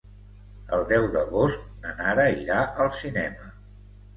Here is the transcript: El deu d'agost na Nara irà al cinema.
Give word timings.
El 0.77 0.85
deu 0.91 1.03
d'agost 1.17 1.61
na 1.83 1.93
Nara 2.01 2.27
irà 2.45 2.65
al 2.87 2.93
cinema. 3.03 3.53